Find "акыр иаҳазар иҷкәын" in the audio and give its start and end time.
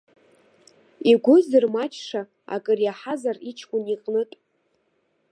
2.55-3.83